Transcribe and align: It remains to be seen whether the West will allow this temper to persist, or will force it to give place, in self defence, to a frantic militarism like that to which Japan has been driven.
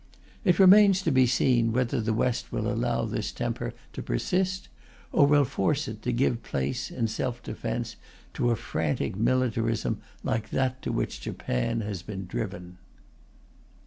It 0.43 0.57
remains 0.57 1.03
to 1.03 1.11
be 1.11 1.27
seen 1.27 1.71
whether 1.73 2.01
the 2.01 2.11
West 2.11 2.51
will 2.51 2.67
allow 2.67 3.05
this 3.05 3.31
temper 3.31 3.71
to 3.93 4.01
persist, 4.01 4.67
or 5.11 5.27
will 5.27 5.45
force 5.45 5.87
it 5.87 6.01
to 6.01 6.11
give 6.11 6.41
place, 6.41 6.89
in 6.89 7.07
self 7.07 7.43
defence, 7.43 7.97
to 8.33 8.49
a 8.49 8.55
frantic 8.55 9.15
militarism 9.15 10.01
like 10.23 10.49
that 10.49 10.81
to 10.81 10.91
which 10.91 11.21
Japan 11.21 11.81
has 11.81 12.01
been 12.01 12.25
driven. 12.25 12.79